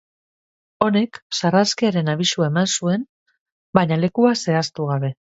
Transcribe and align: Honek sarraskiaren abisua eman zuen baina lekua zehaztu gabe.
Honek 0.85 1.17
sarraskiaren 1.39 2.09
abisua 2.13 2.47
eman 2.51 2.71
zuen 2.79 3.03
baina 3.79 3.99
lekua 4.05 4.33
zehaztu 4.47 4.89
gabe. 4.93 5.13